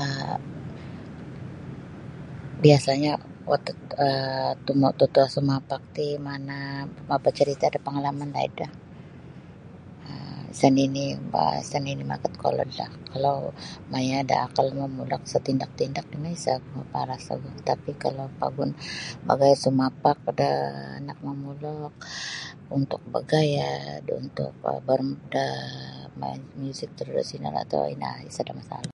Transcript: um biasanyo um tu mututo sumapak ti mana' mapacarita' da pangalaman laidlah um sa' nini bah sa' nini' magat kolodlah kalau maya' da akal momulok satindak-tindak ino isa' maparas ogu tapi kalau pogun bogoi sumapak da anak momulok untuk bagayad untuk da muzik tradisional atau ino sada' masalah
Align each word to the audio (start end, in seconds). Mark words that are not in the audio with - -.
um 0.00 0.40
biasanyo 2.62 3.12
um 3.54 3.60
tu 4.66 4.72
mututo 4.82 5.22
sumapak 5.34 5.82
ti 5.94 6.06
mana' 6.26 6.88
mapacarita' 7.10 7.72
da 7.74 7.78
pangalaman 7.86 8.30
laidlah 8.36 8.72
um 10.08 10.42
sa' 10.60 10.72
nini 10.76 11.04
bah 11.32 11.56
sa' 11.70 11.82
nini' 11.84 12.08
magat 12.10 12.34
kolodlah 12.42 12.90
kalau 13.12 13.36
maya' 13.92 14.22
da 14.30 14.36
akal 14.46 14.66
momulok 14.78 15.22
satindak-tindak 15.32 16.06
ino 16.16 16.28
isa' 16.38 16.58
maparas 16.76 17.24
ogu 17.34 17.50
tapi 17.70 17.90
kalau 18.02 18.26
pogun 18.38 18.70
bogoi 19.26 19.56
sumapak 19.64 20.18
da 20.40 20.48
anak 21.00 21.18
momulok 21.26 21.92
untuk 22.76 23.00
bagayad 23.14 24.02
untuk 24.20 24.52
da 25.32 25.46
muzik 26.60 26.90
tradisional 26.98 27.54
atau 27.62 27.80
ino 27.94 28.08
sada' 28.36 28.56
masalah 28.60 28.86